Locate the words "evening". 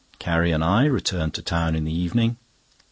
1.93-2.37